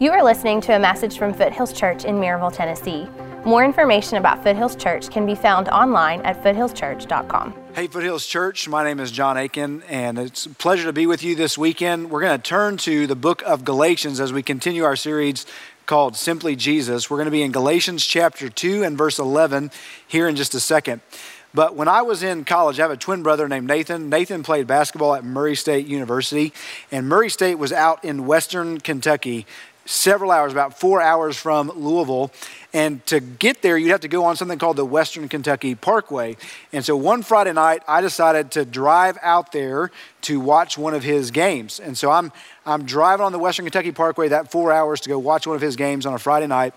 [0.00, 3.06] You are listening to a message from Foothills Church in Maryville, Tennessee.
[3.44, 7.54] More information about Foothills Church can be found online at foothillschurch.com.
[7.76, 11.22] Hey, Foothills Church, my name is John Aiken, and it's a pleasure to be with
[11.22, 12.10] you this weekend.
[12.10, 15.46] We're going to turn to the book of Galatians as we continue our series
[15.86, 17.08] called Simply Jesus.
[17.08, 19.70] We're going to be in Galatians chapter 2 and verse 11
[20.08, 21.02] here in just a second.
[21.54, 24.08] But when I was in college, I have a twin brother named Nathan.
[24.08, 26.52] Nathan played basketball at Murray State University,
[26.90, 29.46] and Murray State was out in western Kentucky
[29.86, 32.30] several hours, about four hours from Louisville.
[32.72, 36.36] And to get there, you'd have to go on something called the Western Kentucky Parkway.
[36.72, 41.04] And so one Friday night, I decided to drive out there to watch one of
[41.04, 41.78] his games.
[41.78, 42.32] And so I'm,
[42.66, 45.62] I'm driving on the Western Kentucky Parkway that four hours to go watch one of
[45.62, 46.72] his games on a Friday night.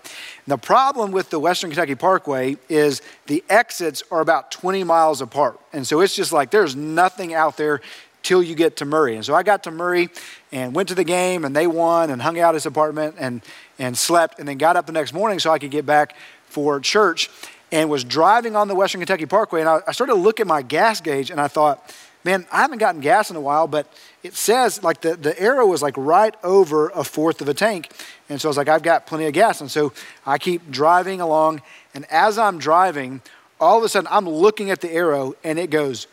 [0.46, 5.20] And the problem with the Western Kentucky Parkway is the exits are about 20 miles
[5.20, 5.58] apart.
[5.72, 7.80] And so it's just like there's nothing out there
[8.22, 9.16] till you get to Murray.
[9.16, 10.10] And so I got to Murray
[10.52, 13.42] and went to the game and they won and hung out at his apartment and,
[13.78, 16.14] and slept and then got up the next morning so I could get back
[16.46, 17.30] for church
[17.70, 19.60] and was driving on the Western Kentucky Parkway.
[19.60, 22.62] And I, I started to look at my gas gauge and I thought, man, I
[22.62, 23.92] haven't gotten gas in a while, but
[24.22, 27.92] it says like the, the arrow was like right over a fourth of a tank.
[28.28, 29.60] And so I was like, I've got plenty of gas.
[29.60, 29.92] And so
[30.26, 31.62] I keep driving along.
[31.94, 33.22] And as I'm driving,
[33.60, 36.06] all of a sudden I'm looking at the arrow and it goes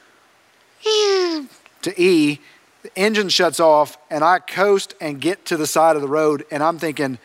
[1.86, 2.39] to E,
[2.83, 6.45] the engine shuts off, and I coast and get to the side of the road,
[6.52, 7.17] and I'm thinking,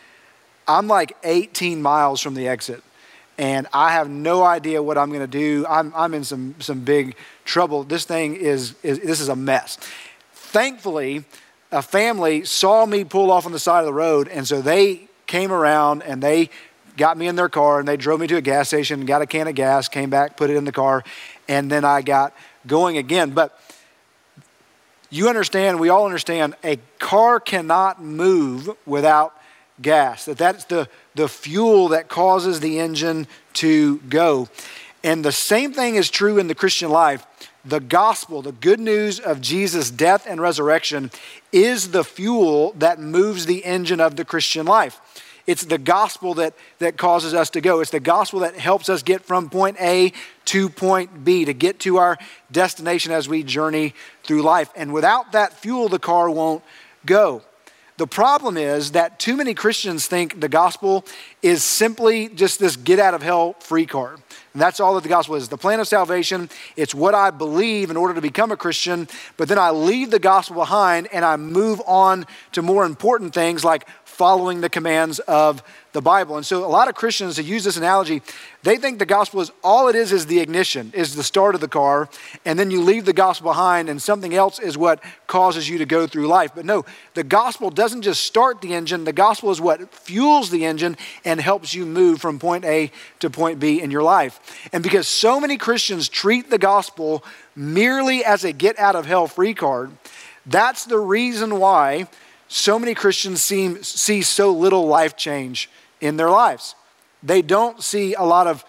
[0.66, 2.82] I'm like 18 miles from the exit,
[3.36, 5.66] and I have no idea what I'm going to do.
[5.68, 7.84] I'm, I'm in some, some big trouble.
[7.84, 9.76] This thing is, is, this is a mess.
[10.32, 11.24] Thankfully,
[11.72, 15.08] a family saw me pull off on the side of the road, and so they
[15.26, 16.50] came around and they
[16.96, 19.26] got me in their car and they drove me to a gas station, got a
[19.26, 21.04] can of gas, came back, put it in the car,
[21.48, 22.34] and then I got
[22.66, 23.30] going again.
[23.30, 23.58] But
[25.10, 29.34] you understand, we all understand, a car cannot move without
[29.82, 30.24] gas.
[30.24, 34.48] That that's the, the fuel that causes the engine to go.
[35.02, 37.26] And the same thing is true in the Christian life.
[37.64, 41.10] The gospel, the good news of Jesus' death and resurrection,
[41.52, 45.00] is the fuel that moves the engine of the Christian life.
[45.50, 47.80] It's the gospel that, that causes us to go.
[47.80, 50.12] It's the gospel that helps us get from point A
[50.44, 52.18] to point B, to get to our
[52.52, 54.70] destination as we journey through life.
[54.76, 56.62] And without that fuel, the car won't
[57.04, 57.42] go.
[57.96, 61.04] The problem is that too many Christians think the gospel
[61.42, 64.20] is simply just this get out of hell free card.
[64.54, 66.48] And that's all that the gospel is the plan of salvation.
[66.76, 69.06] It's what I believe in order to become a Christian,
[69.36, 73.64] but then I leave the gospel behind and I move on to more important things
[73.64, 73.86] like
[74.20, 76.36] following the commands of the Bible.
[76.36, 78.20] And so a lot of Christians that use this analogy,
[78.62, 81.62] they think the gospel is all it is is the ignition, is the start of
[81.62, 82.06] the car,
[82.44, 85.86] and then you leave the gospel behind and something else is what causes you to
[85.86, 86.50] go through life.
[86.54, 90.66] But no, the gospel doesn't just start the engine, the gospel is what fuels the
[90.66, 94.68] engine and helps you move from point A to point B in your life.
[94.70, 97.24] And because so many Christians treat the gospel
[97.56, 99.92] merely as a get out of hell free card,
[100.44, 102.06] that's the reason why
[102.52, 106.74] so many Christians seem, see so little life change in their lives.
[107.22, 108.64] They don't see a lot of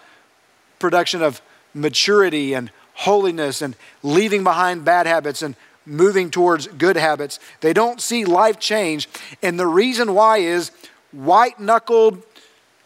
[0.78, 1.42] production of
[1.74, 7.40] maturity and holiness and leaving behind bad habits and moving towards good habits.
[7.60, 9.08] They don't see life change.
[9.42, 10.70] And the reason why is
[11.10, 12.22] white knuckled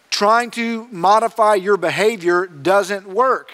[0.08, 3.52] trying to modify your behavior doesn't work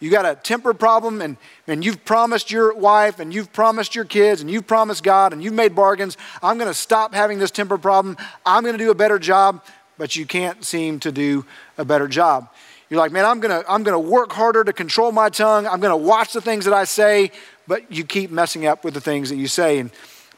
[0.00, 4.04] you got a temper problem and, and you've promised your wife and you've promised your
[4.04, 6.16] kids and you've promised God and you've made bargains.
[6.42, 8.16] I'm going to stop having this temper problem.
[8.44, 9.64] I'm going to do a better job,
[9.96, 11.46] but you can't seem to do
[11.78, 12.48] a better job.
[12.90, 15.66] You're like, man, I'm going to I'm going to work harder to control my tongue.
[15.66, 17.32] I'm going to watch the things that I say,
[17.66, 19.78] but you keep messing up with the things that you say.
[19.78, 19.90] And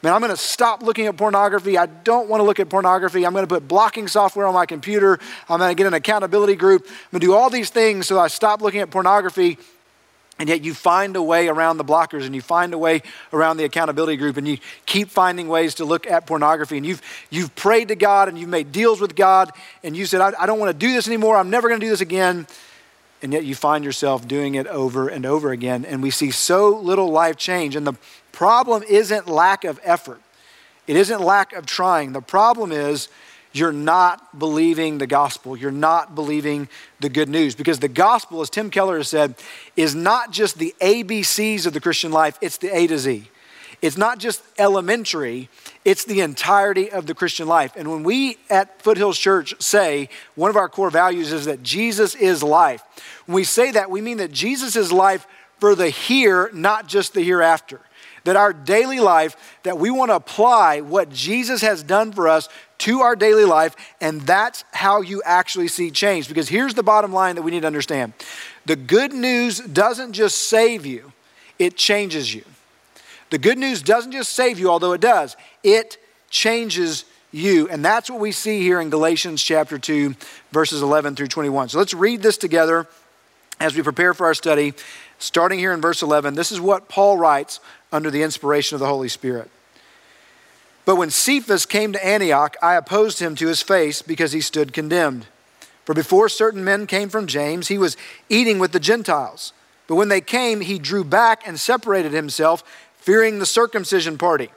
[0.06, 1.76] Man, I'm going to stop looking at pornography.
[1.76, 3.26] I don't want to look at pornography.
[3.26, 5.18] I'm going to put blocking software on my computer.
[5.48, 6.82] I'm going to get an accountability group.
[6.86, 9.58] I'm going to do all these things so I stop looking at pornography.
[10.38, 13.02] And yet you find a way around the blockers and you find a way
[13.32, 16.76] around the accountability group and you keep finding ways to look at pornography.
[16.76, 19.50] And you've, you've prayed to God and you've made deals with God
[19.82, 21.36] and you said, I, I don't want to do this anymore.
[21.36, 22.46] I'm never going to do this again.
[23.22, 25.84] And yet you find yourself doing it over and over again.
[25.84, 27.74] And we see so little life change.
[27.74, 27.94] And the
[28.36, 30.20] problem isn't lack of effort,
[30.86, 32.12] it isn't lack of trying.
[32.12, 33.08] The problem is
[33.52, 35.56] you're not believing the gospel.
[35.56, 36.68] You're not believing
[37.00, 37.54] the good news.
[37.54, 39.36] Because the gospel, as Tim Keller has said,
[39.74, 43.30] is not just the ABCs of the Christian life, it's the A to Z.
[43.80, 45.48] It's not just elementary,
[45.86, 47.72] it's the entirety of the Christian life.
[47.74, 52.14] And when we at Foothills Church say one of our core values is that Jesus
[52.14, 52.82] is life,
[53.24, 55.26] when we say that, we mean that Jesus is life
[55.58, 57.80] for the here, not just the hereafter
[58.26, 62.48] that our daily life, that we want to apply what Jesus has done for us
[62.78, 66.28] to our daily life, and that's how you actually see change.
[66.28, 68.12] Because here's the bottom line that we need to understand
[68.66, 71.12] the good news doesn't just save you,
[71.58, 72.44] it changes you.
[73.30, 75.98] The good news doesn't just save you, although it does, it
[76.30, 77.68] changes you.
[77.68, 80.14] And that's what we see here in Galatians chapter 2,
[80.52, 81.70] verses 11 through 21.
[81.70, 82.86] So let's read this together
[83.60, 84.74] as we prepare for our study.
[85.18, 87.60] Starting here in verse 11, this is what Paul writes
[87.92, 89.50] under the inspiration of the Holy Spirit.
[90.84, 94.72] But when Cephas came to Antioch, I opposed him to his face because he stood
[94.72, 95.26] condemned.
[95.84, 97.96] For before certain men came from James, he was
[98.28, 99.52] eating with the Gentiles.
[99.86, 102.62] But when they came, he drew back and separated himself,
[102.98, 104.50] fearing the circumcision party.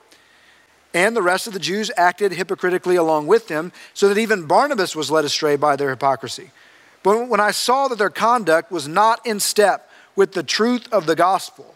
[0.92, 4.96] And the rest of the Jews acted hypocritically along with them, so that even Barnabas
[4.96, 6.50] was led astray by their hypocrisy.
[7.04, 11.06] But when I saw that their conduct was not in step with the truth of
[11.06, 11.76] the gospel,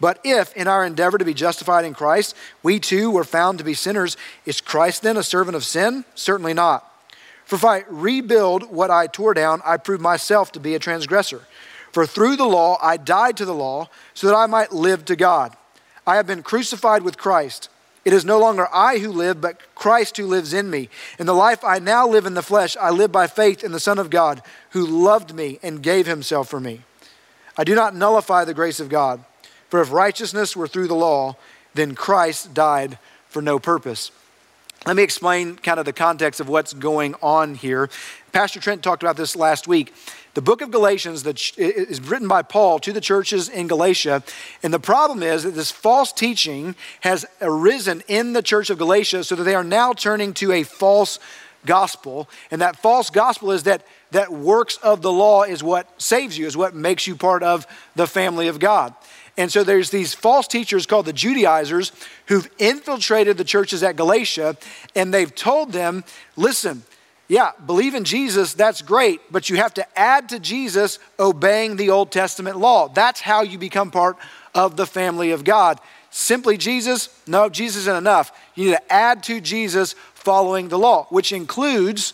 [0.00, 3.64] But if, in our endeavor to be justified in Christ, we too were found to
[3.64, 4.16] be sinners,
[4.46, 6.04] is Christ then a servant of sin?
[6.14, 6.90] Certainly not.
[7.44, 11.42] For if I rebuild what I tore down, I prove myself to be a transgressor.
[11.92, 15.16] For through the law I died to the law, so that I might live to
[15.16, 15.56] God.
[16.06, 17.68] I have been crucified with Christ.
[18.04, 20.88] It is no longer I who live, but Christ who lives in me.
[21.18, 23.80] In the life I now live in the flesh, I live by faith in the
[23.80, 26.82] Son of God, who loved me and gave himself for me.
[27.58, 29.22] I do not nullify the grace of God.
[29.70, 31.36] For if righteousness were through the law,
[31.74, 34.10] then Christ died for no purpose.
[34.86, 37.88] Let me explain kind of the context of what's going on here.
[38.32, 39.92] Pastor Trent talked about this last week.
[40.34, 44.22] The book of Galatians that is written by Paul to the churches in Galatia.
[44.62, 49.22] And the problem is that this false teaching has arisen in the church of Galatia
[49.24, 51.18] so that they are now turning to a false
[51.66, 52.28] gospel.
[52.50, 56.46] And that false gospel is that, that works of the law is what saves you,
[56.46, 58.94] is what makes you part of the family of God.
[59.40, 61.92] And so there's these false teachers called the Judaizers
[62.26, 64.54] who've infiltrated the churches at Galatia
[64.94, 66.04] and they've told them,
[66.36, 66.82] listen,
[67.26, 71.88] yeah, believe in Jesus, that's great, but you have to add to Jesus obeying the
[71.88, 72.88] Old Testament law.
[72.88, 74.18] That's how you become part
[74.54, 75.80] of the family of God.
[76.10, 77.08] Simply Jesus?
[77.26, 78.38] No, Jesus isn't enough.
[78.54, 82.12] You need to add to Jesus following the law, which includes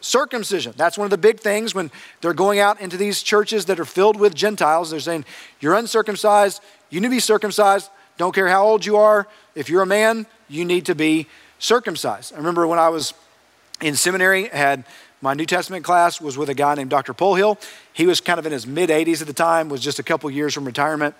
[0.00, 0.74] circumcision.
[0.76, 1.90] That's one of the big things when
[2.20, 4.90] they're going out into these churches that are filled with Gentiles.
[4.90, 5.24] They're saying,
[5.60, 7.90] You're uncircumcised, you need to be circumcised.
[8.18, 9.26] Don't care how old you are.
[9.54, 11.26] If you're a man, you need to be
[11.58, 12.32] circumcised.
[12.32, 13.14] I remember when I was
[13.80, 14.84] in seminary, I had
[15.20, 17.14] my New Testament class was with a guy named Dr.
[17.14, 17.60] Polhill.
[17.92, 20.30] He was kind of in his mid 80s at the time, was just a couple
[20.30, 21.14] years from retirement,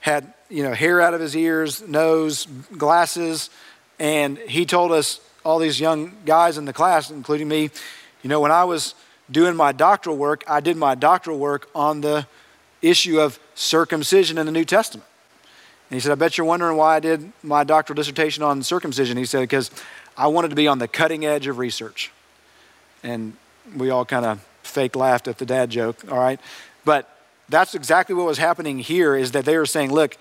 [0.00, 2.46] had you know hair out of his ears, nose,
[2.76, 3.50] glasses,
[3.98, 7.70] and he told us all these young guys in the class, including me,
[8.22, 8.94] you know, when I was
[9.30, 12.26] doing my doctoral work, I did my doctoral work on the
[12.82, 15.06] issue of circumcision in the New Testament.
[15.90, 19.16] And he said, I bet you're wondering why I did my doctoral dissertation on circumcision.
[19.16, 19.70] He said, because
[20.16, 22.12] I wanted to be on the cutting edge of research.
[23.02, 23.34] And
[23.76, 26.40] we all kind of fake laughed at the dad joke, all right?
[26.84, 27.08] But
[27.48, 30.18] that's exactly what was happening here is that they were saying, look,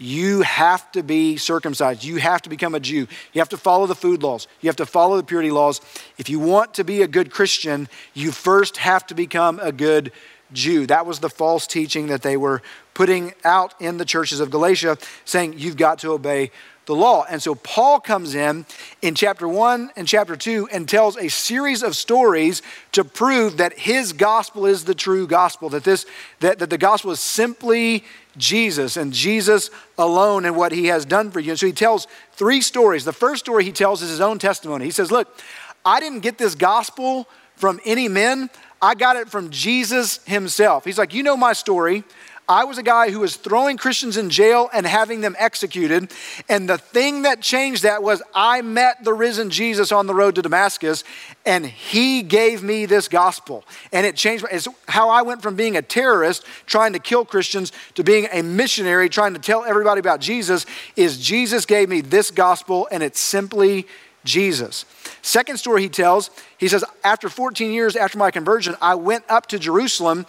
[0.00, 2.02] you have to be circumcised.
[2.02, 3.06] You have to become a Jew.
[3.34, 4.48] You have to follow the food laws.
[4.62, 5.82] You have to follow the purity laws.
[6.16, 10.10] If you want to be a good Christian, you first have to become a good
[10.54, 10.86] Jew.
[10.86, 12.62] That was the false teaching that they were
[12.94, 16.50] putting out in the churches of Galatia, saying you've got to obey
[16.86, 17.24] the law.
[17.30, 18.66] And so Paul comes in
[19.00, 23.78] in chapter 1 and chapter 2 and tells a series of stories to prove that
[23.78, 26.04] his gospel is the true gospel, that this
[26.40, 28.04] that, that the gospel is simply
[28.36, 31.52] Jesus and Jesus alone and what he has done for you.
[31.52, 33.04] And so he tells three stories.
[33.04, 34.84] The first story he tells is his own testimony.
[34.84, 35.40] He says, Look,
[35.84, 38.50] I didn't get this gospel from any men.
[38.82, 40.84] I got it from Jesus himself.
[40.84, 42.04] He's like, You know my story.
[42.50, 46.10] I was a guy who was throwing Christians in jail and having them executed.
[46.48, 50.34] And the thing that changed that was I met the risen Jesus on the road
[50.34, 51.04] to Damascus,
[51.46, 53.64] and he gave me this gospel.
[53.92, 54.44] And it changed.
[54.50, 58.42] It's how I went from being a terrorist trying to kill Christians to being a
[58.42, 60.66] missionary trying to tell everybody about Jesus.
[60.96, 63.86] Is Jesus gave me this gospel, and it's simply
[64.24, 64.86] Jesus.
[65.22, 69.46] Second story he tells, he says, After 14 years after my conversion, I went up
[69.46, 70.26] to Jerusalem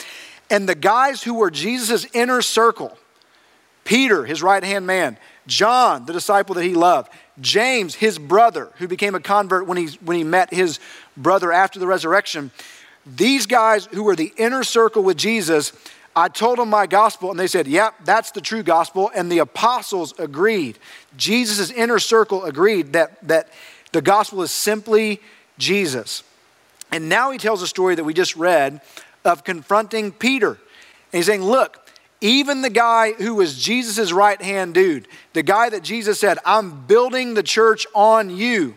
[0.51, 2.97] and the guys who were Jesus' inner circle
[3.83, 5.17] Peter, his right hand man,
[5.47, 9.87] John, the disciple that he loved, James, his brother, who became a convert when he,
[10.01, 10.79] when he met his
[11.17, 12.51] brother after the resurrection,
[13.05, 15.73] these guys who were the inner circle with Jesus,
[16.15, 19.11] I told them my gospel, and they said, Yep, that's the true gospel.
[19.15, 20.77] And the apostles agreed.
[21.17, 23.49] Jesus' inner circle agreed that, that
[23.91, 25.21] the gospel is simply
[25.57, 26.23] Jesus.
[26.91, 28.81] And now he tells a story that we just read
[29.25, 30.51] of confronting Peter.
[30.51, 30.57] And
[31.19, 31.77] he's saying, Look,
[32.21, 36.85] even the guy who was Jesus' right hand dude, the guy that Jesus said, I'm
[36.85, 38.75] building the church on you,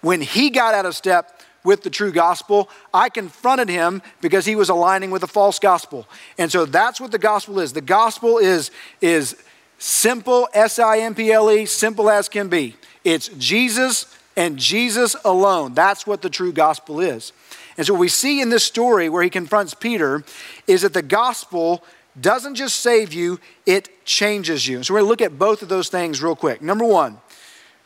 [0.00, 4.54] when he got out of step with the true gospel, I confronted him because he
[4.54, 6.06] was aligning with a false gospel.
[6.38, 7.72] And so that's what the gospel is.
[7.72, 8.70] The gospel is,
[9.00, 9.42] is
[9.78, 12.76] simple, S I M P L E, simple as can be.
[13.02, 15.74] It's Jesus and Jesus alone.
[15.74, 17.32] That's what the true gospel is.
[17.76, 20.24] And so what we see in this story where he confronts Peter
[20.66, 21.84] is that the gospel
[22.20, 24.82] doesn't just save you, it changes you.
[24.82, 26.62] So we're going to look at both of those things real quick.
[26.62, 27.18] Number one,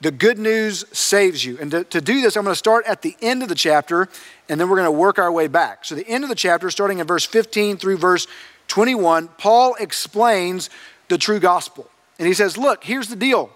[0.01, 1.59] the good news saves you.
[1.61, 4.09] And to, to do this, I'm going to start at the end of the chapter,
[4.49, 5.85] and then we're going to work our way back.
[5.85, 8.27] So, the end of the chapter, starting in verse 15 through verse
[8.69, 10.71] 21, Paul explains
[11.09, 11.91] the true gospel.
[12.19, 13.51] And he says, Look, here's the deal.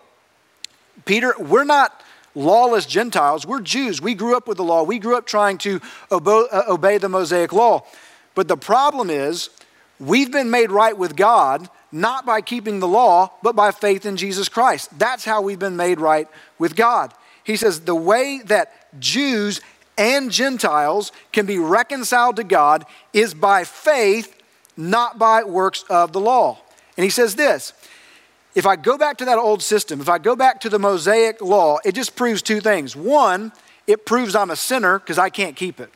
[1.04, 2.01] Peter, we're not
[2.34, 3.46] lawless Gentiles.
[3.46, 4.00] We're Jews.
[4.00, 4.82] We grew up with the law.
[4.82, 7.84] We grew up trying to obey, uh, obey the Mosaic law.
[8.34, 9.50] But the problem is,
[10.00, 14.16] we've been made right with God not by keeping the law, but by faith in
[14.16, 14.98] Jesus Christ.
[14.98, 16.26] That's how we've been made right
[16.58, 17.12] with God.
[17.44, 19.60] He says the way that Jews
[19.98, 24.40] and Gentiles can be reconciled to God is by faith,
[24.76, 26.58] not by works of the law.
[26.96, 27.74] And he says this
[28.54, 31.40] if I go back to that old system, if I go back to the Mosaic
[31.40, 32.94] law, it just proves two things.
[32.94, 33.52] One,
[33.86, 35.90] it proves I'm a sinner because I can't keep it.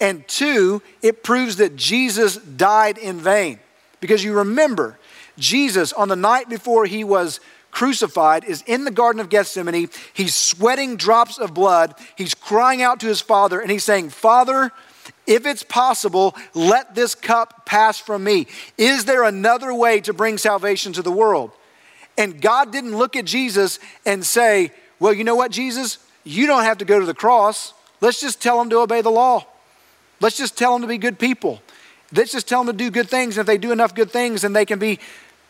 [0.00, 3.60] And two, it proves that Jesus died in vain.
[4.00, 4.98] Because you remember,
[5.38, 9.88] Jesus, on the night before he was crucified, is in the Garden of Gethsemane.
[10.12, 11.94] He's sweating drops of blood.
[12.16, 14.72] He's crying out to his Father, and he's saying, Father,
[15.26, 18.46] if it's possible, let this cup pass from me.
[18.76, 21.52] Is there another way to bring salvation to the world?
[22.18, 25.98] And God didn't look at Jesus and say, Well, you know what, Jesus?
[26.24, 27.74] You don't have to go to the cross.
[28.00, 29.46] Let's just tell them to obey the law.
[30.20, 31.60] Let's just tell them to be good people.
[32.14, 33.36] Let's just tell them to do good things.
[33.36, 34.98] And if they do enough good things, then they can be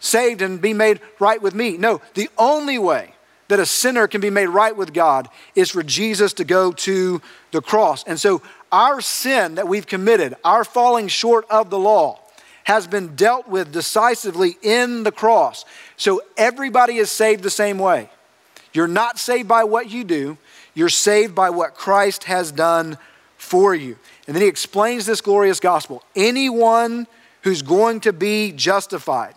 [0.01, 1.77] saved and be made right with me.
[1.77, 3.15] No, the only way
[3.49, 7.21] that a sinner can be made right with God is for Jesus to go to
[7.51, 8.03] the cross.
[8.05, 8.41] And so
[8.71, 12.19] our sin that we've committed, our falling short of the law,
[12.65, 15.65] has been dealt with decisively in the cross.
[15.97, 18.09] So everybody is saved the same way.
[18.73, 20.39] You're not saved by what you do,
[20.75, 22.97] you're saved by what Christ has done
[23.37, 23.97] for you.
[24.27, 26.03] And then he explains this glorious gospel.
[26.17, 27.07] Anyone
[27.43, 29.35] who's going to be justified,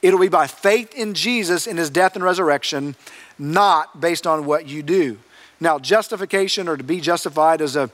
[0.00, 2.96] it'll be by faith in Jesus in his death and resurrection,
[3.38, 5.18] not based on what you do.
[5.60, 7.88] Now, justification or to be justified is a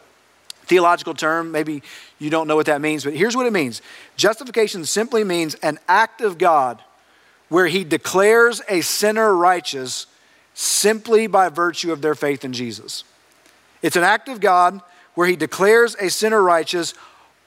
[0.69, 1.51] theological term.
[1.51, 1.83] Maybe
[2.19, 3.83] you don't know what that means, but here's what it means
[4.17, 6.83] justification simply means an act of God
[7.49, 10.07] where he declares a sinner righteous
[10.55, 13.05] simply by virtue of their faith in Jesus.
[13.81, 14.83] It's an act of God
[15.15, 16.95] where he declares a sinner righteous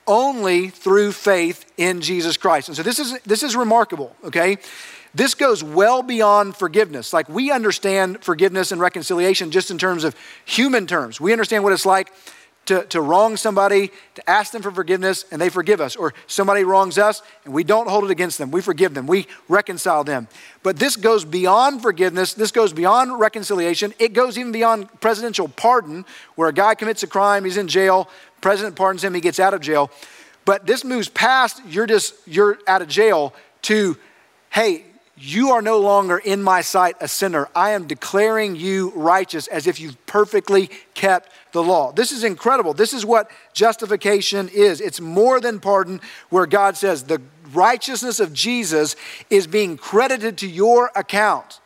[0.08, 2.68] only through faith in Jesus Christ.
[2.68, 4.58] And so this is this is remarkable, okay?
[5.14, 7.14] This goes well beyond forgiveness.
[7.14, 11.20] Like we understand forgiveness and reconciliation just in terms of human terms.
[11.20, 12.12] We understand what it's like
[12.66, 15.96] to, to wrong somebody, to ask them for forgiveness, and they forgive us.
[15.96, 18.52] Or somebody wrongs us, and we don't hold it against them.
[18.52, 19.08] We forgive them.
[19.08, 20.28] We reconcile them.
[20.64, 22.34] But this goes beyond forgiveness.
[22.34, 23.94] This goes beyond reconciliation.
[24.00, 28.10] It goes even beyond presidential pardon, where a guy commits a crime, he's in jail,
[28.42, 29.90] president pardons him, he gets out of jail.
[30.46, 33.98] But this moves past you're just you're out of jail to,
[34.50, 34.86] hey,
[35.22, 37.48] you are no longer in my sight a sinner.
[37.56, 41.92] I am declaring you righteous as if you've perfectly kept the law.
[41.92, 42.74] This is incredible.
[42.74, 44.82] This is what justification is.
[44.82, 47.22] It's more than pardon, where God says the
[47.54, 48.96] righteousness of Jesus
[49.30, 51.60] is being credited to your account.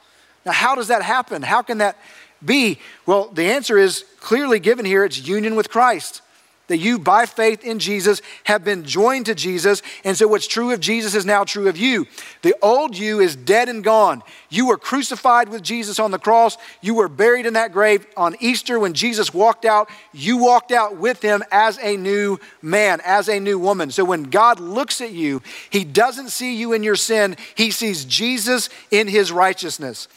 [0.46, 1.42] Now, how does that happen?
[1.42, 1.98] How can that
[2.44, 2.80] be?
[3.06, 6.22] Well, the answer is clearly given here it's union with Christ
[6.68, 9.82] that you, by faith in Jesus, have been joined to Jesus.
[10.04, 12.08] And so, what's true of Jesus is now true of you.
[12.42, 14.24] The old you is dead and gone.
[14.50, 16.58] You were crucified with Jesus on the cross.
[16.82, 19.90] You were buried in that grave on Easter when Jesus walked out.
[20.14, 23.92] You walked out with him as a new man, as a new woman.
[23.92, 28.06] So, when God looks at you, he doesn't see you in your sin, he sees
[28.06, 30.08] Jesus in his righteousness.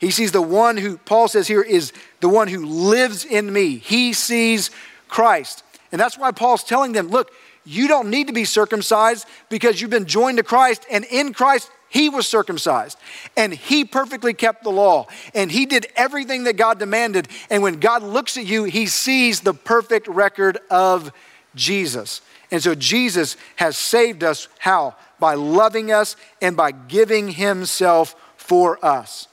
[0.00, 3.76] He sees the one who, Paul says here, is the one who lives in me.
[3.76, 4.70] He sees
[5.08, 5.62] Christ.
[5.92, 7.32] And that's why Paul's telling them, look,
[7.64, 11.70] you don't need to be circumcised because you've been joined to Christ, and in Christ,
[11.90, 12.96] he was circumcised
[13.36, 17.26] and he perfectly kept the law and he did everything that God demanded.
[17.50, 21.12] And when God looks at you, he sees the perfect record of
[21.56, 22.22] Jesus.
[22.52, 24.94] And so Jesus has saved us how?
[25.18, 29.26] By loving us and by giving himself for us.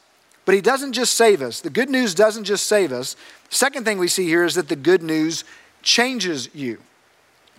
[0.45, 1.61] But he doesn't just save us.
[1.61, 3.15] The good news doesn't just save us.
[3.49, 5.43] Second thing we see here is that the good news
[5.87, 6.77] changes you.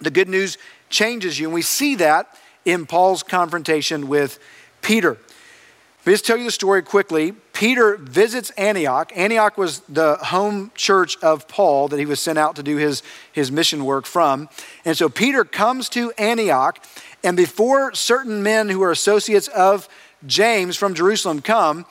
[0.00, 0.58] The good news
[0.90, 1.47] changes you.
[1.47, 4.38] And we see that in Paul's confrontation with
[4.82, 5.12] Peter.
[5.12, 7.32] Let me just tell you the story quickly.
[7.52, 9.11] Peter visits Antioch.
[9.16, 13.02] Antioch was the home church of Paul that he was sent out to do his,
[13.32, 14.49] his mission work from.
[14.85, 16.85] And so Peter comes to Antioch,
[17.25, 19.88] and before certain men who are associates of
[20.26, 21.85] James from Jerusalem come,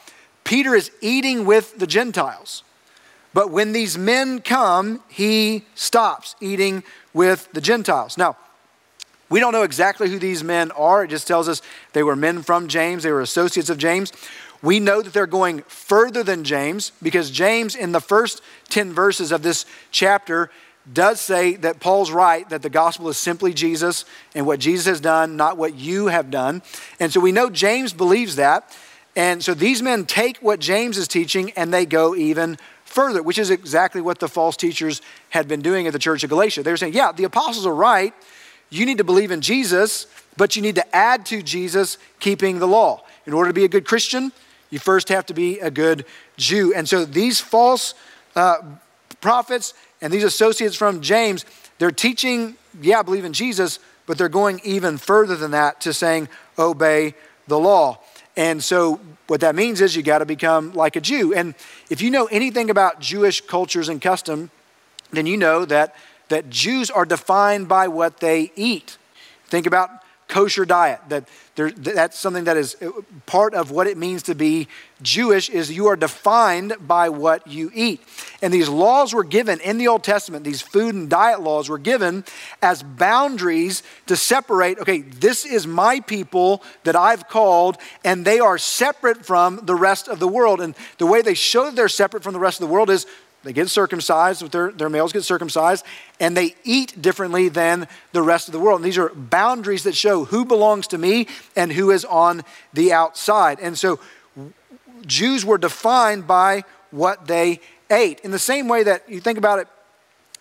[0.43, 2.63] Peter is eating with the Gentiles.
[3.37, 6.81] But when these men come, he stops eating
[7.13, 8.17] with the Gentiles.
[8.17, 8.35] Now,
[9.29, 11.03] we don't know exactly who these men are.
[11.03, 11.61] It just tells us
[11.93, 14.11] they were men from James, they were associates of James.
[14.63, 19.31] We know that they're going further than James because James, in the first 10 verses
[19.31, 20.49] of this chapter,
[20.91, 24.99] does say that Paul's right, that the gospel is simply Jesus and what Jesus has
[24.99, 26.63] done, not what you have done.
[26.99, 28.75] And so we know James believes that.
[29.15, 33.37] And so these men take what James is teaching and they go even further, which
[33.37, 36.63] is exactly what the false teachers had been doing at the church of Galatia.
[36.63, 38.13] They were saying, yeah, the apostles are right
[38.69, 42.67] you need to believe in Jesus, but you need to add to Jesus keeping the
[42.67, 43.03] law.
[43.25, 44.31] In order to be a good Christian,
[44.69, 46.05] you first have to be a good
[46.37, 46.73] Jew.
[46.73, 47.93] And so these false
[48.35, 48.57] uh,
[49.21, 51.45] prophets and these associates from James,
[51.77, 56.27] they're teaching, yeah, believe in Jesus, but they're going even further than that to saying,
[56.59, 57.15] obey
[57.47, 57.99] the law.
[58.35, 61.33] And so what that means is you got to become like a Jew.
[61.33, 61.53] And
[61.89, 64.51] if you know anything about Jewish cultures and custom,
[65.11, 65.95] then you know that
[66.29, 68.97] that Jews are defined by what they eat.
[69.47, 69.89] Think about
[70.27, 72.89] kosher diet that there, that's something that is uh,
[73.25, 74.67] part of what it means to be
[75.01, 78.01] jewish is you are defined by what you eat.
[78.41, 81.77] And these laws were given in the old testament these food and diet laws were
[81.77, 82.25] given
[82.61, 88.57] as boundaries to separate okay this is my people that i've called and they are
[88.57, 90.61] separate from the rest of the world.
[90.61, 93.05] And the way they show they're separate from the rest of the world is
[93.43, 95.85] they get circumcised, their, their males get circumcised,
[96.19, 98.79] and they eat differently than the rest of the world.
[98.79, 102.91] And these are boundaries that show who belongs to me and who is on the
[102.91, 103.59] outside.
[103.61, 103.99] And so
[105.05, 108.19] Jews were defined by what they ate.
[108.21, 109.67] In the same way that you think about it,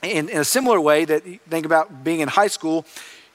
[0.02, 2.86] in, in a similar way that you think about being in high school,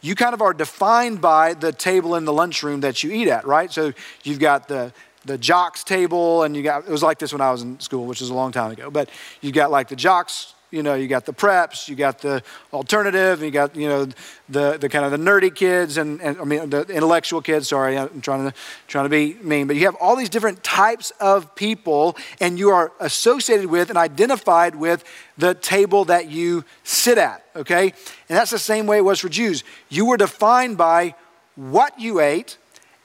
[0.02, 3.46] you kind of are defined by the table in the lunchroom that you eat at,
[3.46, 3.72] right?
[3.72, 3.94] So
[4.24, 4.94] you've got the
[5.26, 8.06] the jocks table, and you got, it was like this when I was in school,
[8.06, 9.10] which is a long time ago, but
[9.42, 13.44] you got like the jocks, you know, you got the preps, you got the alternative,
[13.44, 14.08] you got, you know,
[14.48, 17.98] the, the kind of the nerdy kids and, and I mean, the intellectual kids, sorry,
[17.98, 18.58] I'm trying to,
[18.88, 22.70] trying to be mean, but you have all these different types of people and you
[22.70, 25.04] are associated with and identified with
[25.38, 27.84] the table that you sit at, okay?
[28.30, 29.66] And that's the same way it was for Jews.
[29.90, 31.16] You were defined by
[31.56, 32.58] what you ate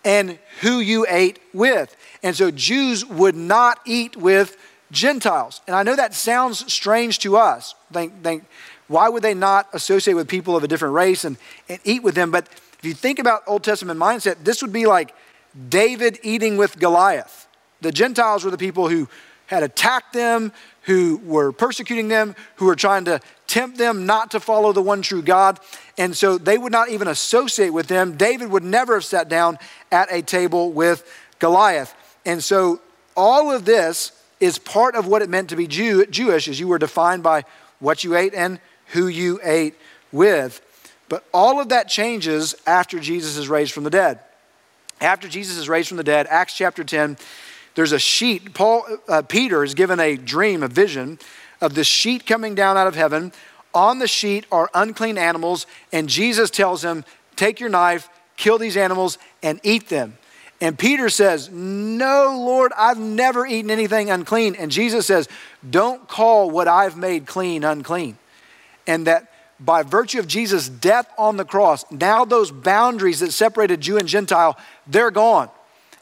[0.07, 1.95] and who you ate with.
[2.23, 4.57] And so Jews would not eat with
[4.93, 5.61] Gentiles.
[5.67, 7.75] And I know that sounds strange to us.
[7.93, 8.45] Think, think,
[8.87, 11.37] why would they not associate with people of a different race and,
[11.69, 12.31] and eat with them?
[12.31, 15.13] But if you think about Old Testament mindset, this would be like
[15.69, 17.49] David eating with Goliath.
[17.81, 19.09] The Gentiles were the people who
[19.47, 24.41] had attacked them, who were persecuting them, who were trying to tempt them not to
[24.41, 25.61] follow the one true God.
[25.99, 28.17] And so they would not even associate with them.
[28.17, 29.59] David would never have sat down
[29.91, 31.95] at a table with Goliath.
[32.25, 32.81] And so
[33.17, 36.69] all of this is part of what it meant to be Jew, Jewish, as you
[36.69, 37.45] were defined by
[37.79, 39.75] what you ate and who you ate
[40.13, 40.61] with.
[41.09, 44.21] But all of that changes after Jesus is raised from the dead.
[45.01, 47.17] After Jesus is raised from the dead, Acts chapter 10,
[47.75, 48.55] there's a sheet.
[48.55, 51.19] Paul, uh, Peter is given a dream, a vision
[51.61, 53.33] of the sheet coming down out of heaven.
[53.75, 57.05] On the sheet are unclean animals, and Jesus tells him,
[57.37, 60.17] Take your knife, kill these animals, and eat them.
[60.61, 64.55] And Peter says, No, Lord, I've never eaten anything unclean.
[64.55, 65.29] And Jesus says,
[65.69, 68.17] Don't call what I've made clean unclean.
[68.87, 73.81] And that by virtue of Jesus' death on the cross, now those boundaries that separated
[73.81, 75.51] Jew and Gentile, they're gone.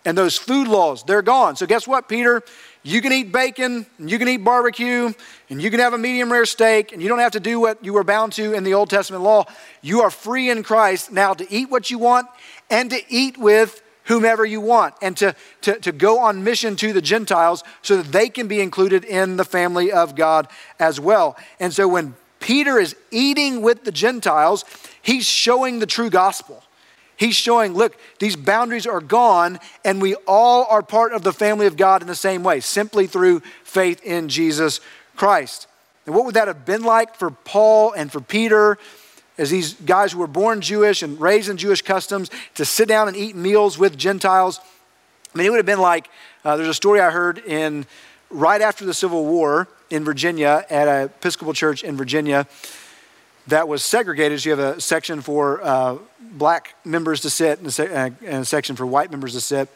[0.05, 1.57] And those food laws, they're gone.
[1.57, 2.43] So, guess what, Peter?
[2.87, 5.11] You can eat bacon, and you can eat barbecue,
[5.49, 7.83] and you can have a medium rare steak, and you don't have to do what
[7.83, 9.47] you were bound to in the Old Testament law.
[9.81, 12.27] You are free in Christ now to eat what you want
[12.69, 16.93] and to eat with whomever you want and to, to, to go on mission to
[16.93, 20.47] the Gentiles so that they can be included in the family of God
[20.79, 21.39] as well.
[21.59, 24.67] And so when Peter is eating with the Gentiles,
[25.01, 26.64] he's showing the true gospel.
[27.17, 31.67] He's showing, look, these boundaries are gone, and we all are part of the family
[31.67, 34.81] of God in the same way, simply through faith in Jesus
[35.17, 35.69] Christ.
[36.07, 38.79] And what would that have been like for Paul and for Peter,
[39.39, 43.09] as these guys who were born Jewish and raised in Jewish customs, to sit down
[43.09, 44.61] and eat meals with Gentiles?
[45.35, 46.09] I mean, it would have been like
[46.45, 47.87] uh, there's a story I heard in
[48.29, 52.47] right after the Civil War in Virginia at an Episcopal church in Virginia
[53.47, 54.41] that was segregated.
[54.41, 55.97] So you have a section for uh,
[56.39, 59.69] black members to sit se- uh, a section for white members to sit.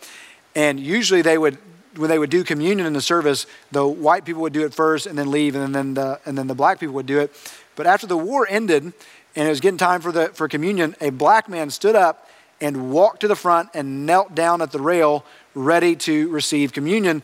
[0.54, 1.58] And usually they would,
[1.96, 5.06] when they would do communion in the service, the white people would do it first
[5.06, 7.32] and then leave, and then the, and then the black people would do it.
[7.76, 8.92] But after the war ended
[9.36, 12.28] and it was getting time for, the, for communion, a black man stood up
[12.60, 17.22] and walked to the front and knelt down at the rail ready to receive communion.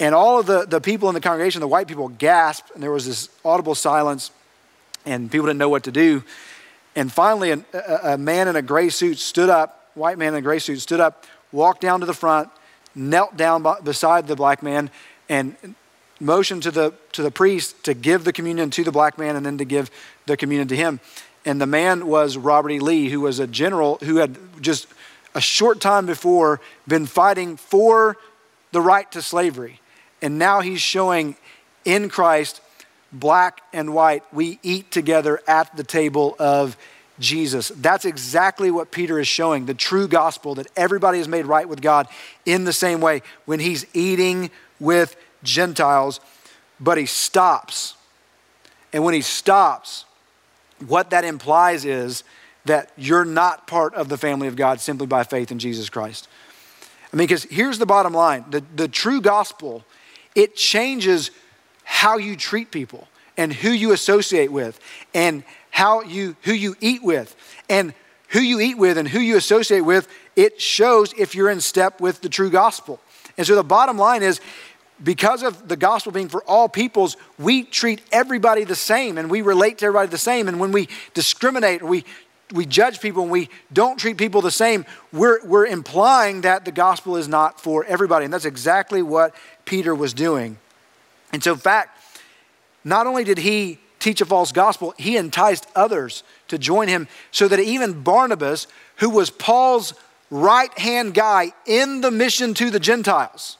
[0.00, 2.90] And all of the, the people in the congregation, the white people, gasped, and there
[2.90, 4.32] was this audible silence,
[5.06, 6.24] and people didn't know what to do.
[6.94, 7.64] And finally, a,
[8.02, 11.00] a, man in a gray suit stood up, white man in a gray suit stood
[11.00, 12.50] up, walked down to the front,
[12.94, 14.90] knelt down by, beside the black man,
[15.28, 15.56] and
[16.20, 19.44] motioned to the, to the priest to give the communion to the black man and
[19.44, 19.90] then to give
[20.26, 21.00] the communion to him.
[21.44, 22.78] And the man was Robert E.
[22.78, 24.86] Lee, who was a general who had just
[25.34, 28.16] a short time before been fighting for
[28.70, 29.80] the right to slavery.
[30.20, 31.36] And now he's showing
[31.84, 32.60] in Christ,
[33.12, 36.76] black and white, we eat together at the table of
[37.18, 37.68] Jesus.
[37.76, 41.82] That's exactly what Peter is showing the true gospel that everybody is made right with
[41.82, 42.08] God
[42.46, 46.20] in the same way when he's eating with Gentiles,
[46.80, 47.94] but he stops.
[48.92, 50.04] And when he stops,
[50.86, 52.24] what that implies is
[52.64, 56.28] that you're not part of the family of God simply by faith in Jesus Christ.
[57.12, 59.84] I mean, because here's the bottom line the, the true gospel,
[60.34, 61.30] it changes
[61.84, 64.78] how you treat people and who you associate with
[65.14, 67.34] and how you who you eat with
[67.68, 67.94] and
[68.28, 72.00] who you eat with and who you associate with it shows if you're in step
[72.00, 73.00] with the true gospel
[73.36, 74.40] and so the bottom line is
[75.02, 79.42] because of the gospel being for all peoples, we treat everybody the same and we
[79.42, 80.46] relate to everybody the same.
[80.46, 82.04] And when we discriminate we
[82.52, 86.72] we judge people and we don't treat people the same, we're, we're implying that the
[86.72, 88.26] gospel is not for everybody.
[88.26, 90.58] And that's exactly what Peter was doing.
[91.32, 91.98] And so, in fact,
[92.84, 97.48] not only did he teach a false gospel, he enticed others to join him so
[97.48, 98.66] that even Barnabas,
[98.96, 99.94] who was Paul's
[100.30, 103.58] right hand guy in the mission to the Gentiles,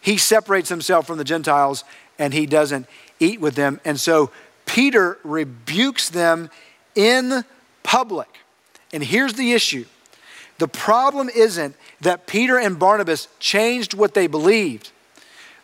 [0.00, 1.84] he separates himself from the Gentiles
[2.18, 2.86] and he doesn't
[3.18, 3.80] eat with them.
[3.84, 4.30] And so
[4.66, 6.50] Peter rebukes them
[6.94, 7.44] in
[7.82, 8.28] public.
[8.92, 9.86] And here's the issue
[10.58, 14.90] the problem isn't that Peter and Barnabas changed what they believed.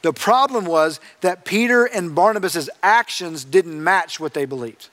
[0.03, 4.89] The problem was that Peter and Barnabas' actions didn't match what they believed.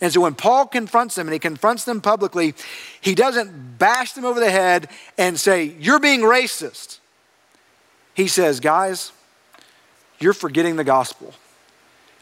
[0.00, 2.54] And so when Paul confronts them and he confronts them publicly,
[3.00, 6.98] he doesn't bash them over the head and say, You're being racist.
[8.14, 9.12] He says, Guys,
[10.18, 11.34] you're forgetting the gospel.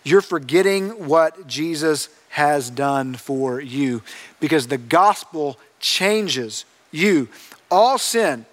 [0.04, 4.02] You're forgetting what Jesus has done for you
[4.38, 7.28] because the gospel changes you.
[7.70, 8.44] All sin,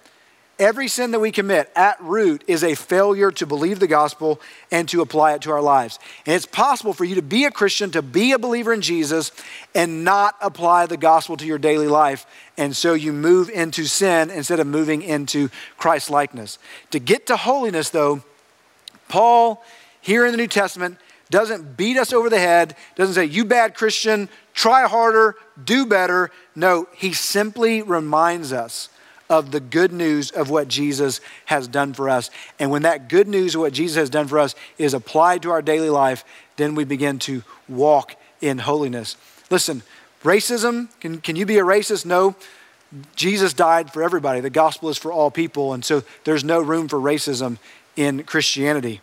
[0.61, 4.39] every sin that we commit at root is a failure to believe the gospel
[4.71, 5.99] and to apply it to our lives.
[6.25, 9.31] And it's possible for you to be a Christian, to be a believer in Jesus,
[9.73, 12.25] and not apply the gospel to your daily life.
[12.57, 16.59] And so you move into sin instead of moving into Christ likeness.
[16.91, 18.23] To get to holiness, though,
[19.09, 19.63] Paul,
[19.99, 20.97] here in the New Testament,
[21.31, 26.29] doesn't beat us over the head, doesn't say, you bad Christian, try harder, do better.
[26.55, 28.89] No, he simply reminds us
[29.31, 32.29] of the good news of what Jesus has done for us.
[32.59, 35.51] And when that good news of what Jesus has done for us is applied to
[35.51, 36.25] our daily life,
[36.57, 39.15] then we begin to walk in holiness.
[39.49, 39.83] Listen,
[40.25, 42.05] racism, can, can you be a racist?
[42.05, 42.35] No.
[43.15, 44.41] Jesus died for everybody.
[44.41, 45.73] The gospel is for all people.
[45.73, 47.57] And so there's no room for racism
[47.95, 48.99] in Christianity.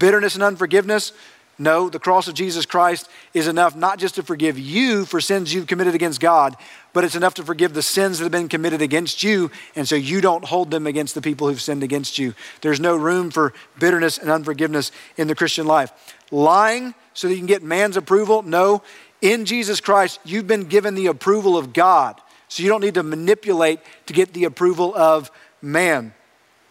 [0.00, 1.12] Bitterness and unforgiveness,
[1.60, 5.52] no, the cross of Jesus Christ is enough not just to forgive you for sins
[5.52, 6.56] you've committed against God,
[6.94, 9.94] but it's enough to forgive the sins that have been committed against you, and so
[9.94, 12.34] you don't hold them against the people who've sinned against you.
[12.62, 15.92] There's no room for bitterness and unforgiveness in the Christian life.
[16.30, 18.40] Lying so that you can get man's approval?
[18.40, 18.82] No.
[19.20, 22.18] In Jesus Christ, you've been given the approval of God,
[22.48, 26.14] so you don't need to manipulate to get the approval of man.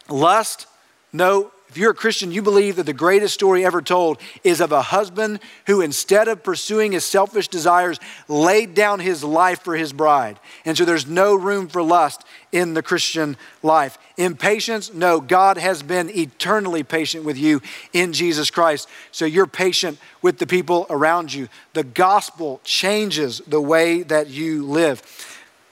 [0.08, 0.66] Lust?
[1.12, 4.72] No if you're a Christian, you believe that the greatest story ever told is of
[4.72, 9.92] a husband who, instead of pursuing his selfish desires, laid down his life for his
[9.92, 10.40] bride.
[10.64, 13.98] And so there's no room for lust in the Christian life.
[14.16, 18.88] Impatience, no, God has been eternally patient with you in Jesus Christ.
[19.12, 21.48] So you're patient with the people around you.
[21.74, 25.02] The gospel changes the way that you live.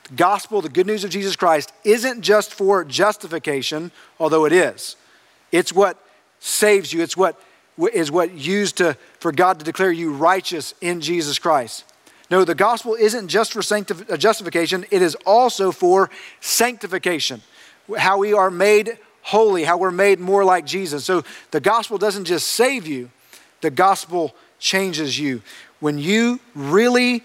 [0.05, 4.95] The gospel, the good news of Jesus Christ, isn't just for justification, although it is.
[5.53, 5.99] It's what
[6.41, 7.03] saves you.
[7.03, 7.41] It's what
[7.93, 11.85] is what used to, for God to declare you righteous in Jesus Christ.
[12.31, 17.41] No, the gospel isn't just for sanctif- uh, justification, it is also for sanctification.
[17.97, 21.05] How we are made holy, how we're made more like Jesus.
[21.05, 23.11] So the gospel doesn't just save you,
[23.61, 25.43] the gospel changes you.
[25.81, 27.23] When you really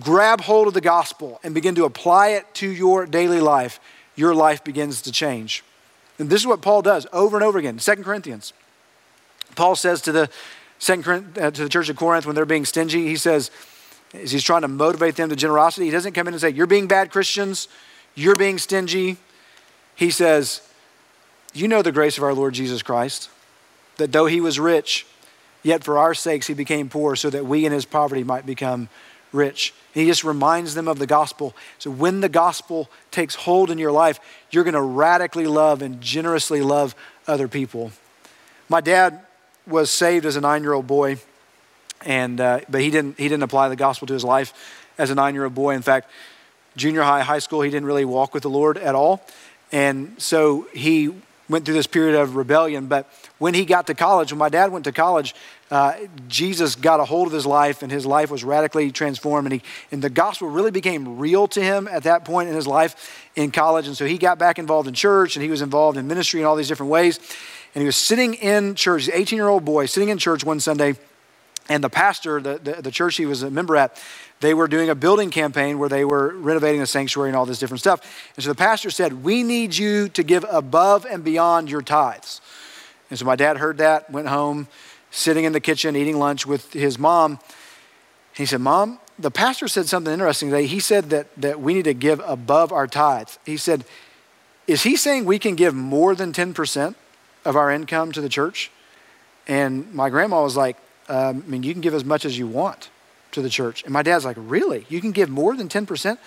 [0.00, 3.80] grab hold of the gospel and begin to apply it to your daily life,
[4.14, 5.64] your life begins to change.
[6.18, 7.78] And this is what Paul does over and over again.
[7.78, 8.52] Second Corinthians.
[9.54, 10.30] Paul says to the
[10.88, 13.50] uh, to the church of Corinth when they're being stingy, he says,
[14.14, 16.66] as he's trying to motivate them to generosity, he doesn't come in and say, You're
[16.66, 17.68] being bad Christians,
[18.14, 19.16] you're being stingy.
[19.94, 20.62] He says,
[21.52, 23.28] You know the grace of our Lord Jesus Christ,
[23.96, 25.06] that though he was rich,
[25.62, 28.88] yet for our sakes he became poor, so that we in his poverty might become
[29.32, 29.74] rich.
[29.94, 31.54] And he just reminds them of the gospel.
[31.78, 36.00] So when the gospel takes hold in your life, you're going to radically love and
[36.00, 36.94] generously love
[37.26, 37.92] other people.
[38.68, 39.20] My dad
[39.66, 41.18] was saved as a nine year old boy,
[42.04, 44.52] and, uh, but he didn't, he didn't apply the gospel to his life
[44.98, 45.74] as a nine year old boy.
[45.74, 46.10] In fact,
[46.76, 49.22] junior high, high school, he didn't really walk with the Lord at all.
[49.72, 51.14] And so he
[51.48, 52.86] went through this period of rebellion.
[52.86, 55.34] But when he got to college, when my dad went to college,
[55.70, 55.94] uh,
[56.28, 59.46] Jesus got a hold of his life and his life was radically transformed.
[59.46, 62.66] And, he, and the gospel really became real to him at that point in his
[62.66, 63.86] life in college.
[63.86, 66.46] And so he got back involved in church and he was involved in ministry in
[66.46, 67.18] all these different ways.
[67.74, 70.96] And he was sitting in church, 18 year old boy, sitting in church one Sunday.
[71.68, 74.02] And the pastor, the, the, the church he was a member at,
[74.40, 77.58] they were doing a building campaign where they were renovating the sanctuary and all this
[77.58, 78.00] different stuff.
[78.36, 82.40] And so the pastor said, We need you to give above and beyond your tithes.
[83.10, 84.68] And so my dad heard that, went home,
[85.10, 87.38] sitting in the kitchen eating lunch with his mom.
[88.34, 90.66] He said, Mom, the pastor said something interesting today.
[90.66, 93.38] He said that, that we need to give above our tithes.
[93.44, 93.84] He said,
[94.66, 96.94] Is he saying we can give more than 10%
[97.44, 98.70] of our income to the church?
[99.46, 100.76] And my grandma was like,
[101.08, 102.90] um, I mean, you can give as much as you want
[103.32, 103.84] to the church.
[103.84, 104.86] And my dad's like, Really?
[104.88, 106.18] You can give more than 10%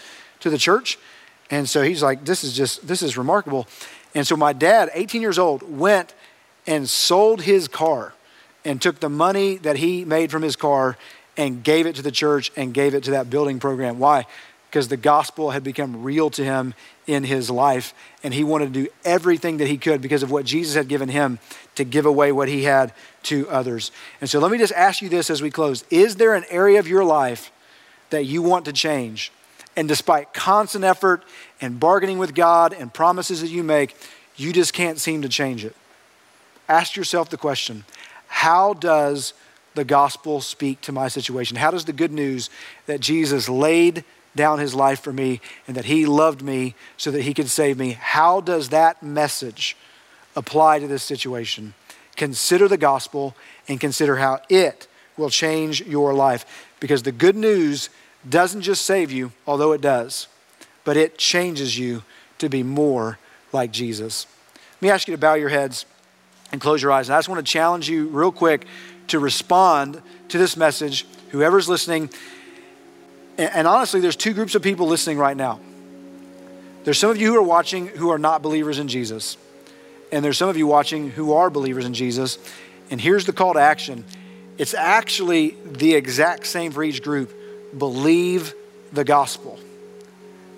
[0.41, 0.97] to the church?
[1.49, 3.67] And so he's like, This is just, this is remarkable.
[4.13, 6.13] And so my dad, 18 years old, went
[6.67, 8.13] and sold his car
[8.63, 10.97] and took the money that he made from his car
[11.37, 13.99] and gave it to the church and gave it to that building program.
[13.99, 14.25] Why?
[14.69, 16.73] Because the gospel had become real to him
[17.11, 17.93] in his life,
[18.23, 21.09] and he wanted to do everything that he could because of what Jesus had given
[21.09, 21.39] him
[21.75, 22.93] to give away what he had
[23.23, 23.91] to others.
[24.19, 26.79] And so let me just ask you this as we close Is there an area
[26.79, 27.51] of your life
[28.09, 29.31] that you want to change?
[29.75, 31.23] And despite constant effort
[31.61, 33.95] and bargaining with God and promises that you make,
[34.35, 35.75] you just can't seem to change it.
[36.67, 37.85] Ask yourself the question
[38.27, 39.33] how does
[39.75, 41.57] the gospel speak to my situation?
[41.57, 42.49] How does the good news
[42.85, 44.03] that Jesus laid
[44.35, 47.77] down his life for me and that he loved me so that he could save
[47.77, 49.75] me, how does that message
[50.35, 51.73] apply to this situation?
[52.15, 53.35] Consider the gospel
[53.67, 56.67] and consider how it will change your life.
[56.79, 57.89] Because the good news
[58.27, 60.27] doesn't just save you, although it does,
[60.83, 62.03] but it changes you
[62.37, 63.19] to be more
[63.51, 64.25] like Jesus.
[64.75, 65.85] Let me ask you to bow your heads
[66.51, 67.07] and close your eyes.
[67.07, 68.65] And I just want to challenge you real quick
[69.07, 72.09] to respond to this message, whoever's listening.
[73.37, 75.59] And honestly, there's two groups of people listening right now.
[76.83, 79.37] There's some of you who are watching who are not believers in Jesus.
[80.11, 82.37] And there's some of you watching who are believers in Jesus.
[82.89, 84.05] And here's the call to action
[84.57, 87.33] it's actually the exact same for each group.
[87.77, 88.53] Believe
[88.91, 89.57] the gospel.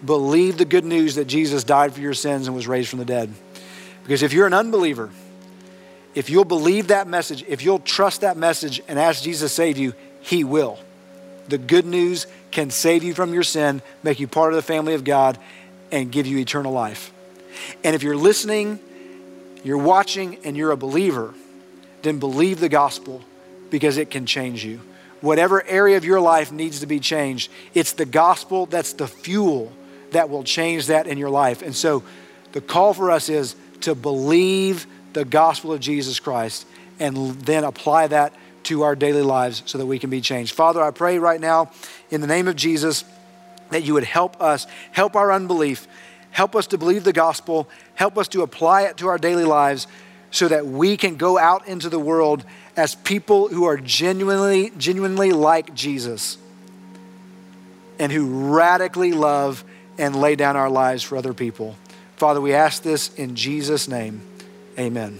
[0.04, 3.06] Believe the good news that Jesus died for your sins and was raised from the
[3.06, 3.32] dead.
[4.04, 5.10] Because if you're an unbeliever,
[6.16, 9.78] if you'll believe that message, if you'll trust that message and ask Jesus to save
[9.78, 10.80] you, He will.
[11.48, 14.94] The good news can save you from your sin, make you part of the family
[14.94, 15.38] of God,
[15.92, 17.12] and give you eternal life.
[17.84, 18.80] And if you're listening,
[19.64, 21.34] you're watching, and you're a believer,
[22.02, 23.22] then believe the gospel
[23.70, 24.82] because it can change you.
[25.22, 29.72] Whatever area of your life needs to be changed, it's the gospel that's the fuel
[30.12, 31.62] that will change that in your life.
[31.62, 32.04] And so
[32.52, 36.66] the call for us is to believe the gospel of Jesus Christ
[37.00, 38.34] and then apply that
[38.66, 40.54] to our daily lives so that we can be changed.
[40.54, 41.72] Father, I pray right now
[42.10, 43.04] in the name of Jesus
[43.70, 45.88] that you would help us, help our unbelief,
[46.32, 49.88] help us to believe the gospel, help us to apply it to our daily lives
[50.32, 52.44] so that we can go out into the world
[52.76, 56.38] as people who are genuinely, genuinely like Jesus
[58.00, 59.64] and who radically love
[59.98, 61.76] and lay down our lives for other people.
[62.16, 64.22] Father, we ask this in Jesus' name.
[64.78, 65.20] Amen.